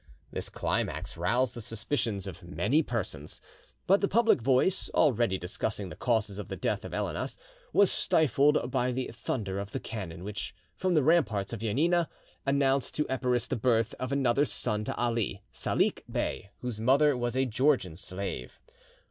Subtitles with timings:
[0.31, 3.39] This climax roused the suspicions of many persons.
[3.85, 7.37] But the public voice, already discussing the causes of the death of Elinas,
[7.71, 12.09] was stifled by the thunder of the cannon, which, from the ramparts of Janina,
[12.47, 17.37] announced to Epirus the birth of another son to Ali, Salik Bey, whose mother was
[17.37, 18.59] a Georgian slave.